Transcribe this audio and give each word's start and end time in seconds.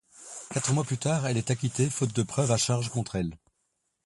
Quatre 0.49 0.73
mois 0.73 0.83
plus 0.83 0.97
tard 0.97 1.27
elle 1.27 1.37
est 1.37 1.51
acquittée 1.51 1.87
faute 1.87 2.15
de 2.15 2.23
preuve 2.23 2.51
à 2.51 2.57
charge 2.57 2.89
contre 2.89 3.17
elle. 3.17 3.37